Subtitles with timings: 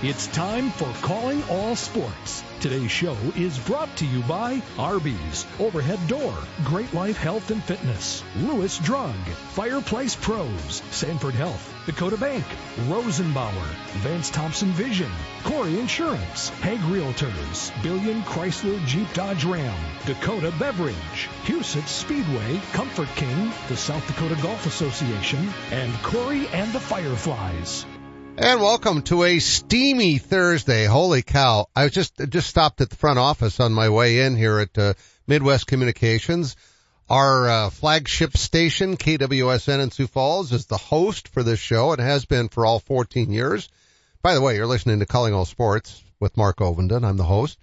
[0.00, 2.44] It's time for Calling All Sports.
[2.60, 8.22] Today's show is brought to you by Arby's, Overhead Door, Great Life Health and Fitness,
[8.36, 9.16] Lewis Drug,
[9.54, 12.44] Fireplace Pros, Sanford Health, Dakota Bank,
[12.86, 13.66] Rosenbauer,
[14.04, 15.10] Vance Thompson Vision,
[15.42, 19.76] Corey Insurance, Hague Realtors, Billion Chrysler Jeep Dodge Ram,
[20.06, 26.78] Dakota Beverage, Huset Speedway, Comfort King, the South Dakota Golf Association, and Corey and the
[26.78, 27.84] Fireflies.
[28.40, 30.84] And welcome to a steamy Thursday.
[30.84, 31.66] Holy cow.
[31.74, 34.94] I just, just stopped at the front office on my way in here at uh,
[35.26, 36.54] Midwest Communications.
[37.10, 41.90] Our uh, flagship station, KWSN in Sioux Falls, is the host for this show.
[41.94, 43.68] It has been for all 14 years.
[44.22, 47.04] By the way, you're listening to Calling All Sports with Mark Ovenden.
[47.04, 47.58] I'm the host.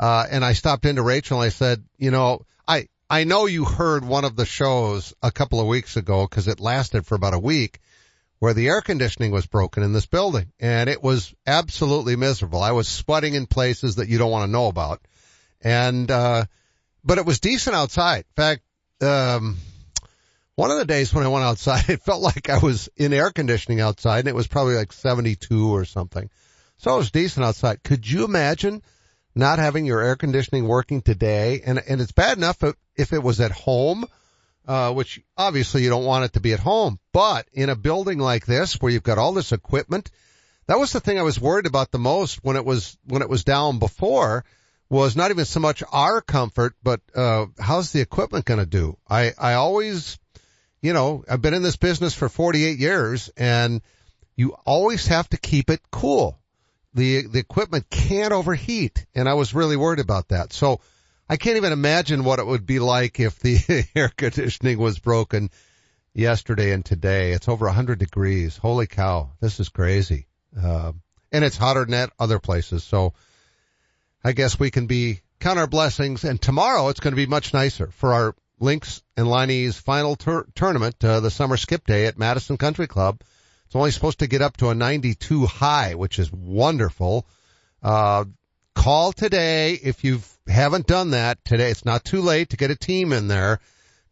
[0.00, 3.64] Uh, and I stopped into Rachel and I said, you know, I, I know you
[3.64, 7.34] heard one of the shows a couple of weeks ago because it lasted for about
[7.34, 7.78] a week
[8.38, 12.62] where the air conditioning was broken in this building and it was absolutely miserable.
[12.62, 15.00] I was sweating in places that you don't want to know about.
[15.62, 16.44] And, uh,
[17.02, 18.24] but it was decent outside.
[18.28, 18.62] In fact,
[19.00, 19.56] um,
[20.54, 23.30] one of the days when I went outside, it felt like I was in air
[23.30, 26.28] conditioning outside and it was probably like 72 or something.
[26.78, 27.82] So it was decent outside.
[27.82, 28.82] Could you imagine
[29.34, 31.62] not having your air conditioning working today?
[31.64, 34.04] And, and it's bad enough if, if it was at home
[34.66, 38.18] uh, which obviously you don't want it to be at home, but in a building
[38.18, 40.10] like this where you've got all this equipment,
[40.66, 43.28] that was the thing I was worried about the most when it was, when it
[43.28, 44.44] was down before
[44.88, 48.96] was not even so much our comfort, but, uh, how's the equipment going to do?
[49.08, 50.18] I, I always,
[50.80, 53.82] you know, I've been in this business for 48 years and
[54.36, 56.38] you always have to keep it cool.
[56.94, 60.52] The, the equipment can't overheat and I was really worried about that.
[60.52, 60.80] So,
[61.28, 65.50] I can't even imagine what it would be like if the air conditioning was broken
[66.14, 67.32] yesterday and today.
[67.32, 68.56] It's over 100 degrees.
[68.56, 69.32] Holy cow.
[69.40, 70.26] This is crazy.
[70.60, 70.92] Uh,
[71.32, 72.84] and it's hotter than at other places.
[72.84, 73.14] So
[74.22, 76.22] I guess we can be count our blessings.
[76.22, 80.46] And tomorrow it's going to be much nicer for our Lynx and Liney's final tur-
[80.54, 83.20] tournament, uh, the summer skip day at Madison Country Club.
[83.66, 87.26] It's only supposed to get up to a 92 high, which is wonderful.
[87.82, 88.26] Uh,
[88.76, 92.76] call today if you've haven't done that today, it's not too late to get a
[92.76, 93.58] team in there.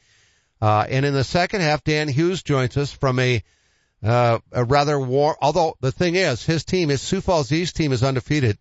[0.59, 3.43] Uh, and in the second half, Dan Hughes joins us from a,
[4.03, 7.91] uh, a rather war, although the thing is, his team, his Sioux Falls East team
[7.91, 8.57] is undefeated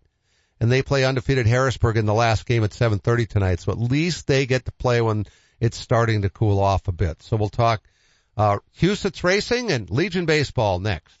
[0.59, 3.59] and they play undefeated Harrisburg in the last game at 7.30 tonight.
[3.59, 5.25] So at least they get to play when
[5.59, 7.23] it's starting to cool off a bit.
[7.23, 7.81] So we'll talk
[8.37, 11.20] uh, Huset's Racing and Legion Baseball next.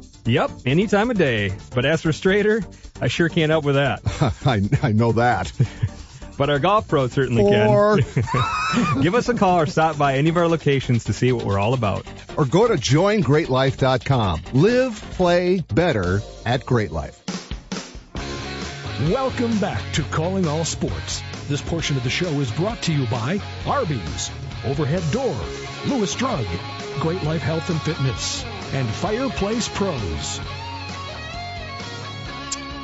[0.25, 1.53] Yep, any time of day.
[1.73, 2.65] But as for Strader,
[3.01, 4.01] I sure can't help with that.
[4.45, 5.51] I, I know that.
[6.37, 7.97] but our golf pro certainly or...
[7.97, 9.01] can.
[9.01, 11.59] Give us a call or stop by any of our locations to see what we're
[11.59, 12.05] all about.
[12.37, 14.41] Or go to joingreatlife.com.
[14.53, 17.17] Live, play better at Great Life.
[19.09, 21.23] Welcome back to Calling All Sports.
[21.47, 24.29] This portion of the show is brought to you by Arby's,
[24.63, 25.35] Overhead Door,
[25.87, 26.45] Lewis Drug,
[26.99, 30.39] Great Life Health and Fitness, and Fireplace Pros.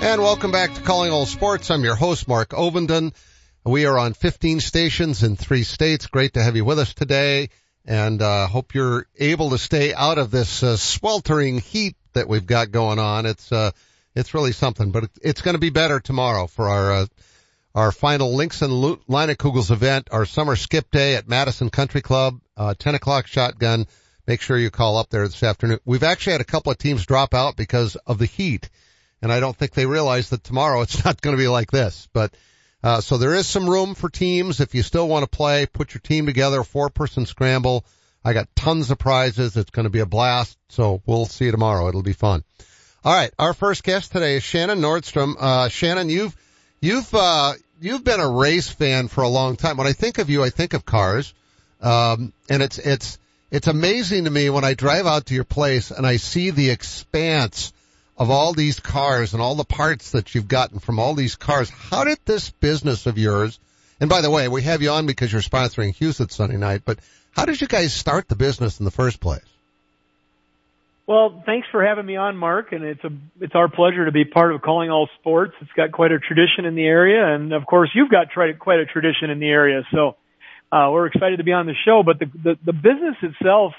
[0.02, 1.72] And welcome back to Calling All Sports.
[1.72, 3.14] I'm your host, Mark Ovenden.
[3.64, 6.08] We are on 15 stations in three states.
[6.08, 7.50] Great to have you with us today
[7.86, 12.46] and uh, hope you're able to stay out of this uh, sweltering heat that we've
[12.46, 13.26] got going on.
[13.26, 13.72] It's uh,
[14.14, 17.06] it's really something, but it's going to be better tomorrow for our uh,
[17.74, 18.74] our final Links and
[19.08, 23.28] Line at Kugels event, our summer skip day at Madison Country Club, uh, 10 o'clock
[23.28, 23.86] shotgun
[24.28, 25.80] make sure you call up there this afternoon.
[25.86, 28.70] We've actually had a couple of teams drop out because of the heat,
[29.22, 32.08] and I don't think they realize that tomorrow it's not going to be like this.
[32.14, 32.36] But
[32.84, 35.66] uh, so there is some room for teams if you still want to play.
[35.66, 37.86] Put your team together, four person scramble.
[38.24, 39.56] I got tons of prizes.
[39.56, 40.58] It's going to be a blast.
[40.70, 41.88] So we'll see you tomorrow.
[41.88, 42.44] It'll be fun.
[43.06, 45.36] All right, our first guest today is Shannon Nordstrom.
[45.40, 46.36] Uh, Shannon, you've
[46.82, 49.78] you've uh, you've been a race fan for a long time.
[49.78, 51.34] When I think of you, I think of cars,
[51.80, 53.18] um, and it's it's
[53.52, 56.70] it's amazing to me when I drive out to your place and I see the
[56.70, 57.72] expanse
[58.18, 61.70] of all these cars and all the parts that you've gotten from all these cars.
[61.70, 63.60] How did this business of yours,
[64.00, 67.00] and by the way, we have you on because you're sponsoring Huset's Sunday night, but
[67.32, 69.44] how did you guys start the business in the first place?
[71.06, 74.26] Well, thanks for having me on, Mark, and it's a it's our pleasure to be
[74.26, 75.54] part of Calling All Sports.
[75.62, 78.86] It's got quite a tradition in the area, and of course, you've got quite a
[78.86, 79.84] tradition in the area.
[79.94, 80.18] So
[80.72, 83.74] uh, we're excited to be on the show, but the, the, the business itself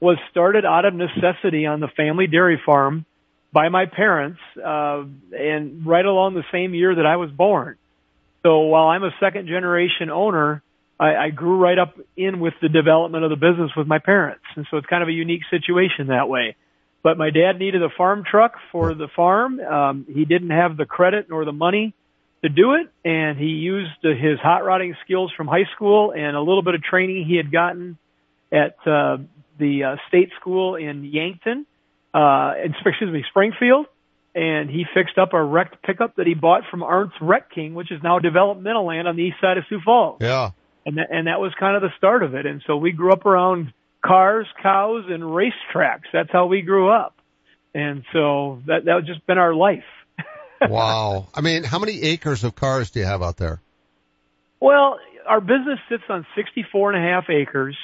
[0.00, 3.04] was started out of necessity on the family dairy farm
[3.52, 7.76] by my parents, uh, and right along the same year that I was born.
[8.42, 10.62] So while I'm a second generation owner,
[10.98, 14.44] I, I grew right up in with the development of the business with my parents.
[14.56, 16.56] And so it's kind of a unique situation that way.
[17.02, 19.60] But my dad needed a farm truck for the farm.
[19.60, 21.94] Um, he didn't have the credit nor the money
[22.44, 26.40] to do it, and he used his hot rodding skills from high school and a
[26.40, 27.96] little bit of training he had gotten
[28.52, 29.16] at uh,
[29.58, 31.64] the uh, state school in Yankton,
[32.12, 32.52] uh,
[32.84, 33.86] excuse me, Springfield,
[34.34, 37.90] and he fixed up a wrecked pickup that he bought from Arndt's Wreck King, which
[37.90, 40.18] is now developmental land on the east side of Sioux Falls.
[40.20, 40.50] Yeah,
[40.84, 42.44] and that, and that was kind of the start of it.
[42.44, 43.72] And so we grew up around
[44.04, 46.12] cars, cows, and racetracks.
[46.12, 47.16] That's how we grew up.
[47.74, 49.84] And so that that was just been our life
[50.62, 51.28] wow.
[51.34, 53.60] I mean, how many acres of cars do you have out there?
[54.60, 57.76] Well, our business sits on 64 and a half acres.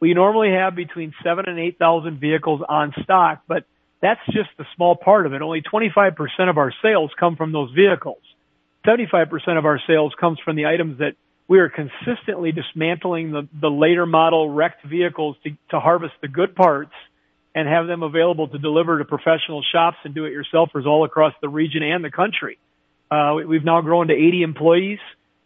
[0.00, 3.64] We normally have between seven and 8,000 vehicles on stock, but
[4.02, 5.40] that's just a small part of it.
[5.40, 6.14] Only 25%
[6.50, 8.20] of our sales come from those vehicles.
[8.86, 11.14] 75% of our sales comes from the items that
[11.48, 16.54] we are consistently dismantling the, the later model wrecked vehicles to, to harvest the good
[16.54, 16.92] parts
[17.56, 21.82] and have them available to deliver to professional shops and do-it-yourselfers all across the region
[21.82, 22.58] and the country.
[23.10, 24.98] Uh, we've now grown to 80 employees.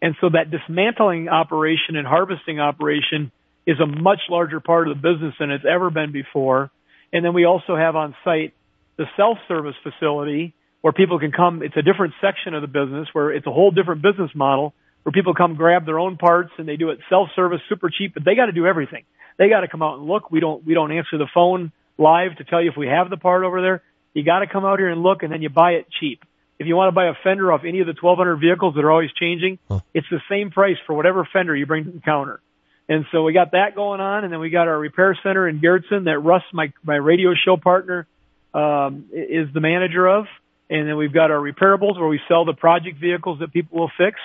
[0.03, 3.31] And so that dismantling operation and harvesting operation
[3.65, 6.73] is a much larger part of the business than it's ever been before.
[7.13, 8.55] And then we also have on site
[8.97, 11.63] the self-service facility where people can come.
[11.63, 14.75] It's a different section of the business where it's a whole different business model
[15.05, 18.25] where people come grab their own parts and they do it self-service, super cheap, but
[18.25, 19.05] they got to do everything.
[19.39, 20.33] They got to come out and look.
[20.33, 23.17] We don't, we don't answer the phone live to tell you if we have the
[23.17, 23.83] part over there.
[24.15, 26.25] You got to come out here and look and then you buy it cheap.
[26.59, 28.91] If you want to buy a fender off any of the 1200 vehicles that are
[28.91, 29.81] always changing, huh.
[29.95, 32.41] it's the same price for whatever fender you bring to the counter.
[32.89, 35.61] And so we got that going on, and then we got our repair center in
[35.61, 38.09] Garrettson that Russ, my my radio show partner,
[38.53, 40.27] um, is the manager of.
[40.69, 43.91] And then we've got our repairables where we sell the project vehicles that people will
[43.97, 44.19] fix.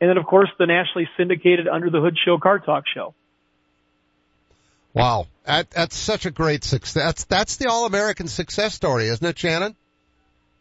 [0.00, 3.14] And then of course the nationally syndicated Under the Hood Show Car Talk Show.
[4.94, 7.02] Wow, that, that's such a great success.
[7.02, 9.74] That's that's the all American success story, isn't it, Shannon?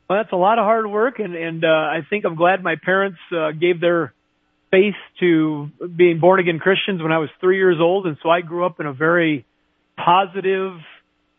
[0.09, 2.75] Well, that's a lot of hard work, and and uh, I think I'm glad my
[2.75, 4.13] parents uh, gave their
[4.69, 8.41] faith to being born again Christians when I was three years old, and so I
[8.41, 9.45] grew up in a very
[9.97, 10.73] positive,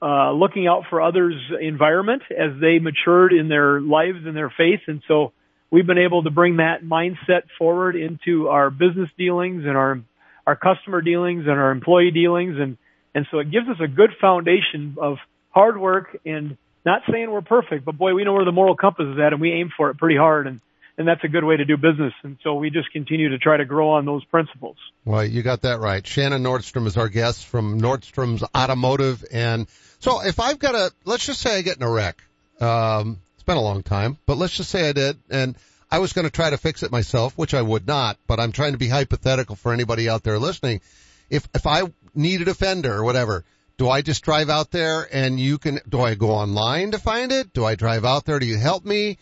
[0.03, 4.81] uh, looking out for others environment as they matured in their lives and their faith,
[4.87, 5.33] and so
[5.71, 10.01] we've been able to bring that mindset forward into our business dealings and our
[10.47, 12.77] our customer dealings and our employee dealings, and
[13.15, 15.19] and so it gives us a good foundation of
[15.51, 19.07] hard work and not saying we're perfect, but boy, we know where the moral compass
[19.07, 20.61] is at, and we aim for it pretty hard, and
[20.99, 22.13] and that's a good way to do business.
[22.23, 24.77] And so we just continue to try to grow on those principles.
[25.07, 26.07] Well, you got that right.
[26.07, 29.69] Shannon Nordstrom is our guest from Nordstrom's Automotive, and
[30.01, 32.23] so if I've got a, let's just say I get in a wreck.
[32.61, 35.57] Um, it's been a long time, but let's just say I did, and
[35.91, 38.53] I was going to try to fix it myself, which I would not, but I'm
[38.53, 40.81] trying to be hypothetical for anybody out there listening.
[41.29, 41.83] If if I
[42.15, 43.45] needed a fender or whatever,
[43.79, 47.33] do I just drive out there and you can, do I go online to find
[47.33, 47.53] it?
[47.53, 48.39] Do I drive out there?
[48.39, 49.19] Do you help me?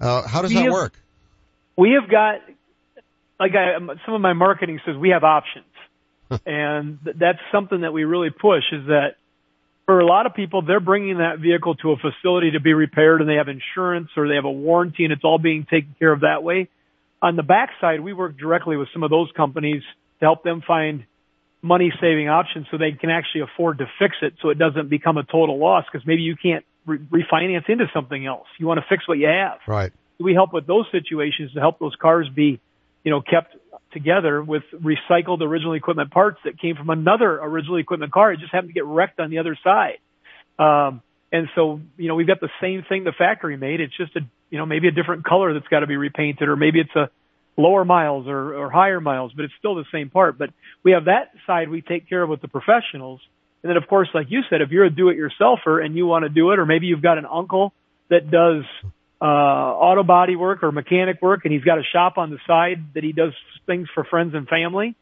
[0.00, 0.94] Uh, how does we that have, work?
[1.76, 2.40] We have got,
[3.40, 5.66] like I, some of my marketing says we have options.
[6.46, 9.16] and that's something that we really push is that
[9.86, 13.20] for a lot of people, they're bringing that vehicle to a facility to be repaired
[13.20, 16.12] and they have insurance or they have a warranty and it's all being taken care
[16.12, 16.68] of that way.
[17.20, 19.82] On the backside, we work directly with some of those companies
[20.20, 21.04] to help them find
[21.64, 25.16] money saving options so they can actually afford to fix it so it doesn't become
[25.16, 28.46] a total loss because maybe you can't re- refinance into something else.
[28.58, 29.60] You want to fix what you have.
[29.66, 29.90] Right.
[30.20, 32.60] We help with those situations to help those cars be,
[33.02, 33.56] you know, kept
[33.92, 38.32] together with recycled original equipment parts that came from another original equipment car.
[38.32, 39.98] It just happened to get wrecked on the other side.
[40.58, 41.00] Um,
[41.32, 43.80] and so, you know, we've got the same thing the factory made.
[43.80, 46.56] It's just a, you know, maybe a different color that's got to be repainted or
[46.56, 47.08] maybe it's a,
[47.56, 50.38] lower miles or, or higher miles, but it's still the same part.
[50.38, 50.50] But
[50.82, 53.20] we have that side we take care of with the professionals.
[53.62, 56.28] And then of course, like you said, if you're a do-it-yourselfer and you want to
[56.28, 57.72] do it, or maybe you've got an uncle
[58.10, 58.64] that does
[59.22, 62.84] uh, auto body work or mechanic work, and he's got a shop on the side
[62.94, 63.32] that he does
[63.66, 64.94] things for friends and family,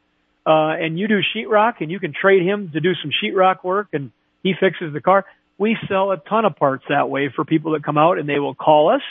[0.47, 3.89] uh, and you do sheetrock, and you can trade him to do some sheetrock work,
[3.93, 5.25] and he fixes the car.
[5.59, 8.39] We sell a ton of parts that way for people that come out, and they
[8.39, 9.03] will call us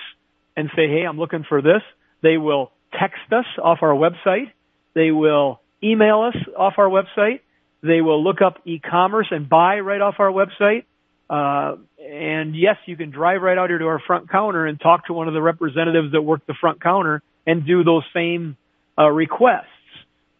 [0.55, 1.81] and say, "Hey, I'm looking for this."
[2.21, 4.51] They will text us off our website.
[4.93, 7.41] They will email us off our website.
[7.81, 10.85] They will look up e-commerce and buy right off our website.
[11.29, 15.07] Uh, and yes, you can drive right out here to our front counter and talk
[15.07, 18.57] to one of the representatives that work the front counter and do those same
[18.99, 19.65] uh, requests.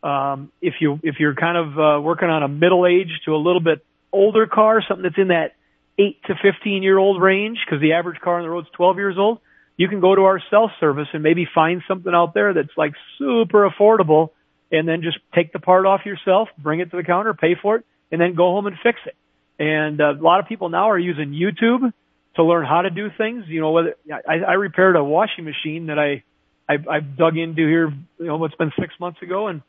[0.03, 3.37] Um, if you if you're kind of uh, working on a middle age to a
[3.37, 5.53] little bit older car, something that's in that
[5.97, 8.97] eight to fifteen year old range, because the average car on the road is twelve
[8.97, 9.39] years old,
[9.77, 12.93] you can go to our self service and maybe find something out there that's like
[13.17, 14.29] super affordable
[14.71, 17.77] and then just take the part off yourself, bring it to the counter, pay for
[17.77, 19.15] it, and then go home and fix it.
[19.59, 21.91] And uh, a lot of people now are using YouTube
[22.35, 23.45] to learn how to do things.
[23.47, 23.95] You know, whether
[24.27, 26.23] I, I repaired a washing machine that I,
[26.69, 29.61] I I dug into here, you know, what's been six months ago, and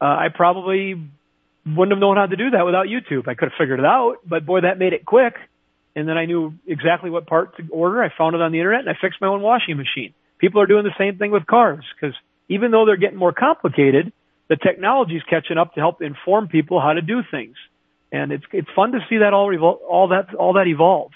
[0.00, 0.94] uh, I probably
[1.66, 3.28] wouldn't have known how to do that without YouTube.
[3.28, 5.34] I could have figured it out, but boy, that made it quick
[5.98, 8.00] and then I knew exactly what part to order.
[8.00, 10.14] I found it on the internet and I fixed my own washing machine.
[10.38, 12.14] People are doing the same thing with cars because
[12.48, 14.12] even though they're getting more complicated,
[14.48, 17.56] the technology is catching up to help inform people how to do things.
[18.12, 21.10] And it's it's fun to see that all revol- all that all that evolve.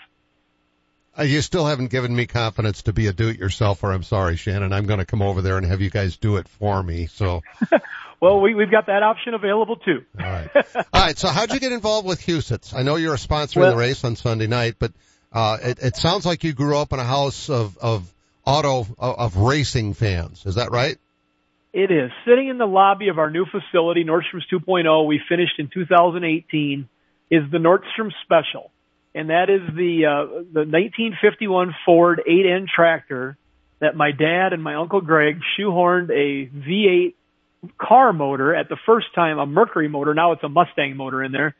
[1.19, 3.95] Uh, you still haven't given me confidence to be a do-it-yourselfer.
[3.95, 4.73] I'm sorry, Shannon.
[4.73, 7.07] I'm going to come over there and have you guys do it for me.
[7.07, 7.43] So
[8.23, 10.05] Well, we, we've got that option available too.
[10.21, 10.49] All right.
[10.55, 11.19] All right.
[11.19, 12.73] So how'd you get involved with Huset's?
[12.73, 14.93] I know you're a sponsor well, of the race on Sunday night, but,
[15.33, 18.09] uh, it, it sounds like you grew up in a house of, of
[18.47, 20.47] auto, of, of racing fans.
[20.47, 20.99] Is that right?
[21.73, 22.13] It is.
[22.25, 26.89] Sitting in the lobby of our new facility, Nordstrom's 2.0, we finished in 2018,
[27.29, 28.71] is the Nordstrom Special.
[29.15, 33.37] And that is the, uh, the 1951 Ford 8N tractor
[33.81, 37.15] that my dad and my uncle Greg shoehorned a V8
[37.79, 40.15] car motor at the first time, a Mercury motor.
[40.15, 41.55] Now it's a Mustang motor in there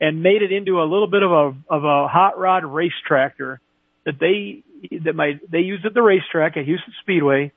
[0.00, 3.60] and made it into a little bit of a, of a hot rod race tractor
[4.04, 4.62] that they,
[5.04, 7.52] that my, they used at the racetrack at Huset's Speedway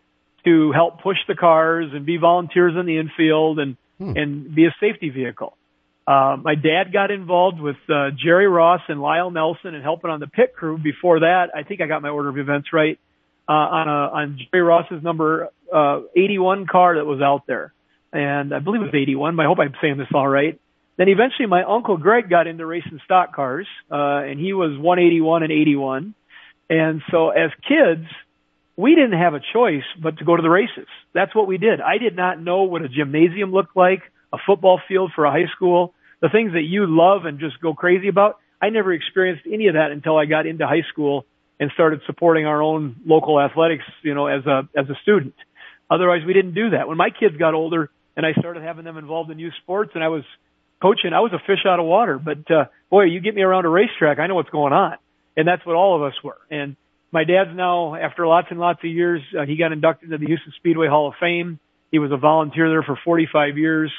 [0.46, 4.16] to help push the cars and be volunteers in the infield and, hmm.
[4.16, 5.58] and be a safety vehicle.
[6.10, 10.20] Uh, my dad got involved with uh, Jerry Ross and Lyle Nelson and helping on
[10.20, 10.80] the pit crew.
[10.80, 12.98] Before that, I think I got my order of events right
[13.48, 17.74] uh, on a on Jerry Ross's number uh, 81 car that was out there,
[18.12, 19.40] and I believe it was 81.
[19.40, 20.60] I hope I'm saying this all right.
[20.98, 25.44] Then eventually, my uncle Greg got into racing stock cars, uh, and he was 181
[25.44, 26.16] and 81.
[26.72, 28.08] And so, as kids,
[28.76, 30.88] we didn't have a choice but to go to the races.
[31.14, 31.82] That's what we did.
[31.82, 34.02] I did not know what a gymnasium looked like,
[34.34, 37.74] a football field for a high school the things that you love and just go
[37.74, 38.40] crazy about.
[38.62, 41.26] I never experienced any of that until I got into high school
[41.60, 45.36] and started supporting our own local athletics, you know, as a, as a student.
[45.90, 46.88] Otherwise, we didn't do that.
[46.88, 50.04] When my kids got older and I started having them involved in youth sports and
[50.04, 50.24] I was
[50.82, 52.20] coaching, I was a fish out of water.
[52.20, 54.98] But, uh, boy, you get me around a racetrack, I know what's going on.
[55.36, 56.38] And that's what all of us were.
[56.52, 56.76] And
[57.12, 60.32] my dad's now, after lots and lots of years, uh, he got inducted into the
[60.32, 61.60] Huset Speedway Hall of Fame.
[61.92, 63.92] He was a volunteer there for 45 years.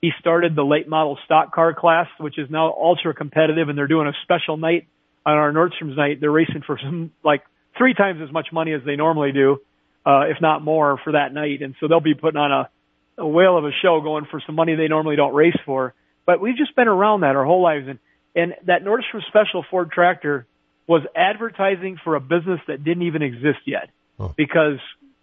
[0.00, 3.86] He started the late model stock car class, which is now ultra competitive, and they're
[3.86, 4.86] doing a special night
[5.24, 6.20] on our Nordstrom's night.
[6.20, 7.42] They're racing for some like
[7.76, 9.58] three times as much money as they normally do,
[10.04, 11.62] uh, if not more, for that night.
[11.62, 14.54] And so they'll be putting on a, a whale of a show going for some
[14.54, 15.94] money they normally don't race for.
[16.26, 17.98] But we've just been around that our whole lives, and
[18.34, 20.46] and that Nordstrom Special Ford tractor
[20.86, 24.34] was advertising for a business that didn't even exist yet, oh.
[24.36, 24.78] because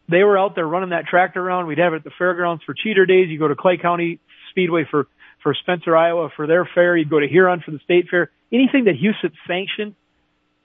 [0.10, 1.68] they were out there running that tractor around.
[1.68, 3.30] We'd have it at the fairgrounds for cheater days.
[3.30, 4.20] You go to Clay County
[4.52, 5.08] Speedway for,
[5.42, 6.96] for Spencer, Iowa for their fair.
[6.96, 8.30] You'd go to Huron for the state fair.
[8.52, 9.96] Anything that Huset sanctioned,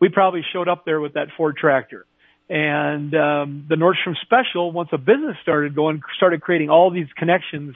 [0.00, 2.04] we probably showed up there with that Ford tractor.
[2.48, 7.74] And um, the Nordstrom Special, once a business started going, started creating all these connections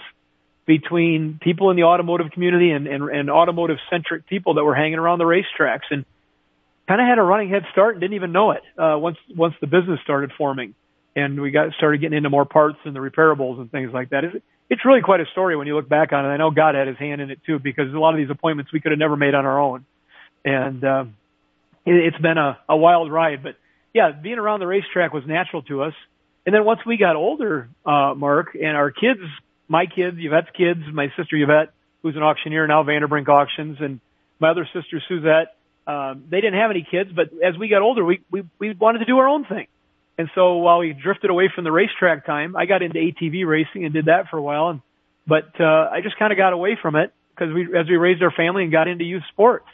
[0.67, 4.99] between people in the automotive community and, and, and automotive centric people that were hanging
[4.99, 6.05] around the racetracks and
[6.87, 9.55] kind of had a running head start and didn't even know it uh, once once
[9.61, 10.75] the business started forming
[11.17, 14.25] and we got started getting into more parts and the repairables and things like that.
[14.25, 14.37] It's,
[14.71, 16.29] it's really quite a story when you look back on it.
[16.29, 18.73] I know God had his hand in it too because a lot of these appointments
[18.73, 19.85] we could have never made on our own,
[20.45, 21.05] and uh,
[21.85, 23.43] it, it's been a, a wild ride.
[23.43, 23.57] But
[23.93, 25.95] yeah, being around the racetrack was natural to us.
[26.47, 29.21] And then once we got older, uh, Mark, and our kids,
[29.69, 34.01] my kids, Yvette's kids, my sister Yvette, who's an auctioneer now, Vanderbrink Auctions, and
[34.39, 35.55] my other sister Suzette,
[35.87, 39.01] um, they didn't have any kids, but as we got older, we, we, we wanted
[39.01, 39.67] to do our own thing.
[40.21, 43.87] And so while we drifted away from the racetrack time, I got into ATV racing
[43.87, 44.69] and did that for a while.
[44.69, 44.83] And,
[45.27, 48.23] but, uh, I just kind of got away from it because we, as we raised
[48.23, 49.65] our family and got into youth sports.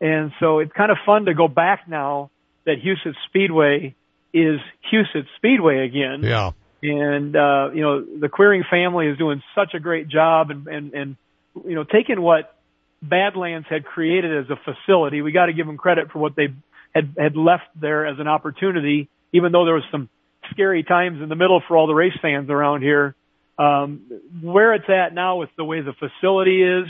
[0.00, 2.30] And so it's kind of fun to go back now
[2.64, 3.94] that Huset Speedway
[4.34, 4.58] is
[4.92, 6.24] Huset Speedway again.
[6.24, 6.50] Yeah.
[6.82, 10.94] And, uh, you know, the Queering family is doing such a great job and, and,
[10.94, 11.16] and,
[11.64, 12.56] you know, taking what
[13.00, 16.48] Badlands had created as a facility, we got to give them credit for what they
[16.92, 20.08] had, had left there as an opportunity even though there was some
[20.50, 23.14] scary times in the middle for all the race fans around here.
[23.58, 24.02] Um,
[24.42, 26.88] where it's at now with the way the facility is,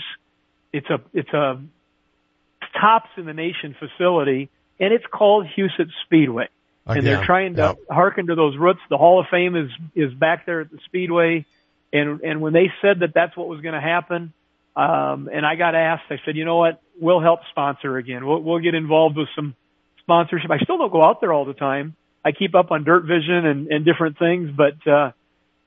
[0.72, 1.60] it's a, it's a
[2.80, 6.48] tops in the nation facility and it's called Huset Speedway.
[6.86, 7.78] Again, and they're trying to yep.
[7.90, 8.80] hearken to those roots.
[8.90, 11.44] The Hall of Fame is, is back there at the Speedway.
[11.92, 14.32] And, and when they said that that's what was going to happen,
[14.76, 16.80] um, and I got asked, I said, you know what?
[17.00, 18.26] We'll help sponsor again.
[18.26, 19.56] We'll, we'll get involved with some
[20.00, 20.50] sponsorship.
[20.50, 23.46] I still don't go out there all the time, I keep up on dirt vision
[23.46, 25.12] and, and different things, but, uh,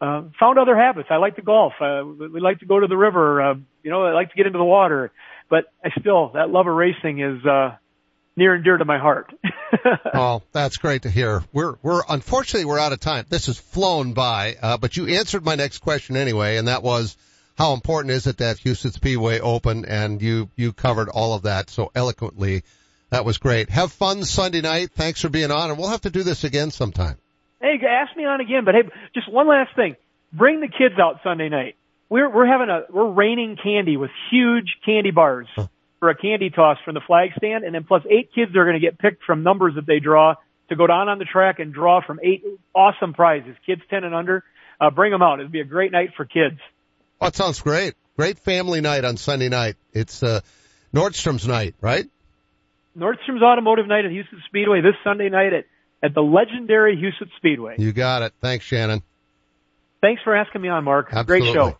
[0.02, 1.08] uh, found other habits.
[1.10, 1.74] I like to golf.
[1.80, 3.42] Uh, we like to go to the river.
[3.42, 5.12] Uh, you know, I like to get into the water,
[5.50, 7.76] but I still, that love of racing is, uh,
[8.36, 9.34] near and dear to my heart.
[10.14, 11.44] oh, that's great to hear.
[11.54, 13.26] We're, we're, unfortunately, we're out of time.
[13.30, 17.16] This has flown by, uh, but you answered my next question anyway, and that was,
[17.58, 19.86] how important is it that Huset Speedway open?
[19.86, 22.64] And you, you covered all of that so eloquently
[23.10, 23.70] that was great.
[23.70, 24.92] Have fun Sunday night.
[24.92, 27.18] Thanks for being on, and we'll have to do this again sometime.
[27.62, 28.66] Hey, ask me on again.
[28.66, 29.96] But hey, just one last thing:
[30.32, 31.76] bring the kids out Sunday night.
[32.10, 35.68] We're we're having a we're raining candy with huge candy bars huh.
[36.00, 38.80] for a candy toss from the flag stand, and then plus eight kids are going
[38.80, 40.36] to get picked from numbers that they draw
[40.70, 42.44] to go down on the track and draw from eight
[42.74, 43.56] awesome prizes.
[43.66, 44.44] Kids ten and under,
[44.80, 45.40] uh, bring them out.
[45.40, 46.60] It'll be a great night for kids.
[47.20, 47.96] Oh, that sounds great.
[48.16, 49.76] Great family night on Sunday night.
[49.94, 50.42] It's uh,
[50.94, 52.08] Nordstrom's night, right?
[52.98, 55.66] Nordstrom's Automotive Night at Huset Speedway this Sunday night at,
[56.04, 57.76] at the legendary Huset Speedway.
[57.78, 58.34] You got it.
[58.42, 59.02] Thanks, Shannon.
[60.02, 61.10] Thanks for asking me on, Mark.
[61.12, 61.52] Absolutely.
[61.52, 61.78] Great show.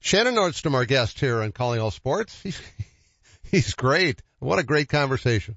[0.00, 2.38] Shannon Nordstrom, our guest here on Calling All Sports.
[2.42, 2.60] He's,
[3.50, 4.22] he's great.
[4.38, 5.56] What a great conversation.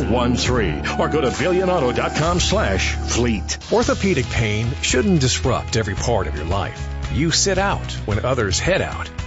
[0.00, 3.58] 13 or go to billionauto.com slash fleet.
[3.72, 6.88] Orthopedic pain shouldn't disrupt every part of your life.
[7.12, 9.08] You sit out when others head out.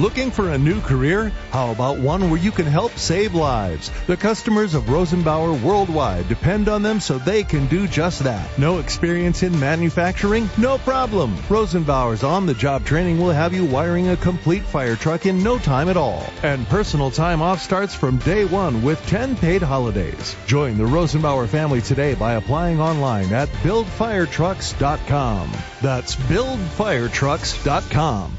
[0.00, 1.30] Looking for a new career?
[1.52, 3.92] How about one where you can help save lives?
[4.08, 8.58] The customers of Rosenbauer worldwide depend on them so they can do just that.
[8.58, 10.50] No experience in manufacturing?
[10.58, 11.36] No problem.
[11.48, 15.96] Rosenbauer's on-the-job training will have you wiring a complete fire truck in no time at
[15.96, 16.26] all.
[16.42, 20.34] And personal time off starts from day one with 10 paid holidays.
[20.48, 25.52] Join the Rosenbauer family today by applying online at buildfiretrucks.com.
[25.80, 28.38] That's buildfiretrucks.com.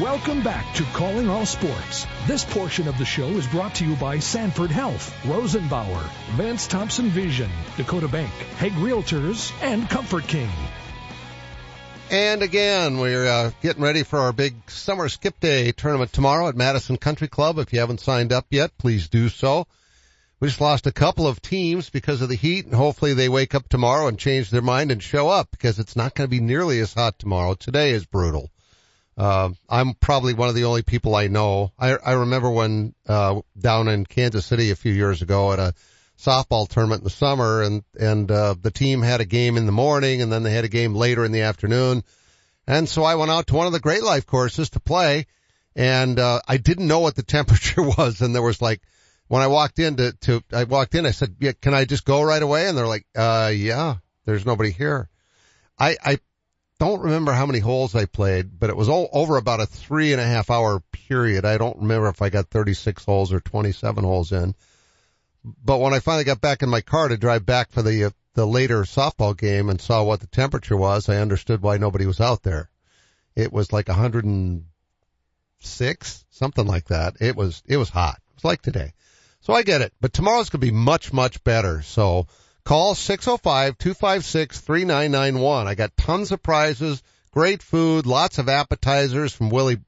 [0.00, 2.04] Welcome back to Calling All Sports.
[2.26, 6.02] This portion of the show is brought to you by Sanford Health, Rosenbauer,
[6.32, 10.50] Vance Thompson Vision, Dakota Bank, Hague Realtors, and Comfort King.
[12.10, 16.56] And again, we're uh, getting ready for our big summer skip day tournament tomorrow at
[16.56, 17.60] Madison Country Club.
[17.60, 19.68] If you haven't signed up yet, please do so.
[20.40, 23.54] We just lost a couple of teams because of the heat, and hopefully they wake
[23.54, 26.40] up tomorrow and change their mind and show up because it's not going to be
[26.40, 27.54] nearly as hot tomorrow.
[27.54, 28.50] Today is brutal.
[29.16, 31.72] Uh, I'm probably one of the only people I know.
[31.78, 35.74] I, I remember when, uh, down in Kansas City a few years ago at a
[36.18, 39.72] softball tournament in the summer and, and, uh, the team had a game in the
[39.72, 42.02] morning and then they had a game later in the afternoon.
[42.66, 45.26] And so I went out to one of the Great Life courses to play
[45.76, 48.80] and, uh, I didn't know what the temperature was and there was like,
[49.28, 52.04] when I walked in to, to, I walked in, I said, yeah, can I just
[52.04, 52.68] go right away?
[52.68, 53.96] And they're like, uh, yeah,
[54.26, 55.08] there's nobody here.
[55.78, 56.18] I, I
[56.84, 60.12] don't remember how many holes I played, but it was all over about a three
[60.12, 61.44] and a half hour period.
[61.44, 64.54] I don't remember if I got 36 holes or 27 holes in.
[65.44, 68.10] But when I finally got back in my car to drive back for the, uh,
[68.34, 72.20] the later softball game and saw what the temperature was, I understood why nobody was
[72.20, 72.70] out there.
[73.36, 77.16] It was like 106, something like that.
[77.20, 78.20] It was, it was hot.
[78.28, 78.94] It was like today.
[79.40, 81.82] So I get it, but tomorrow's going to be much, much better.
[81.82, 82.26] So,
[82.64, 85.66] Call 605-256-3991.
[85.66, 89.80] I got tons of prizes, great food, lots of appetizers from Willie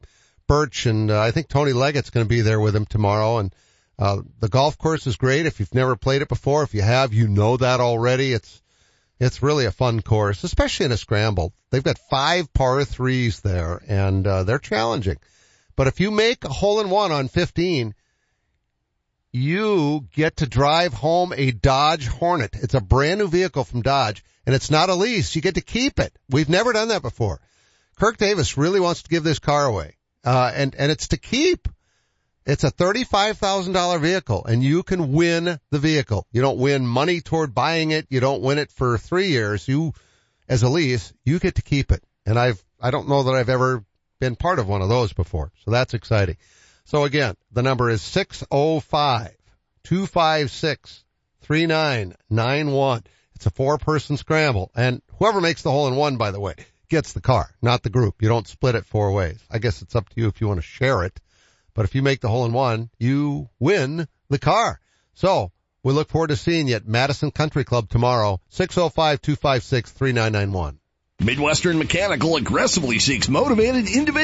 [0.47, 3.39] Birch, and uh, I think Tony Leggett's going to be there with him tomorrow.
[3.39, 3.55] And
[3.99, 5.47] uh, the golf course is great.
[5.47, 8.35] If you've never played it before, if you have, you know that already.
[8.35, 8.61] It's
[9.19, 11.55] it's really a fun course, especially in a scramble.
[11.71, 15.17] They've got five par threes there, and uh, they're challenging.
[15.77, 17.95] But if you make a hole in one on 15,
[19.37, 22.55] you get to drive home a Dodge Hornet.
[22.55, 25.37] It's a brand new vehicle from Dodge, and it's not a lease.
[25.37, 26.17] You get to keep it.
[26.31, 27.41] We've never done that before.
[27.99, 31.69] Kirk Davis really wants to give this car away, uh, and and it's to keep.
[32.47, 36.29] It's a $35,000 vehicle and you can win the vehicle.
[36.31, 38.07] You don't win money toward buying it.
[38.09, 39.67] You don't win it for three years.
[39.67, 39.95] You,
[40.49, 42.05] as a lease, you get to keep it.
[42.25, 43.85] And I've, I don't know that I've ever
[44.21, 45.51] been part of one of those before.
[45.65, 46.37] So that's exciting.
[46.87, 49.35] So again, the number is 605
[49.83, 51.05] 256
[51.43, 53.03] 3991.
[53.35, 56.55] It's a four person scramble and whoever makes the hole in one, by the way,
[56.89, 58.23] gets the car, not the group.
[58.23, 59.41] You don't split it four ways.
[59.51, 61.19] I guess it's up to you if you want to share it.
[61.75, 64.79] But if you make the hole in one, you win the car.
[65.15, 65.51] So
[65.83, 70.79] we look forward to seeing you at Madison Country Club tomorrow, 605-256-3991.
[71.19, 74.17] Midwestern Mechanical aggressively seeks motivated individuals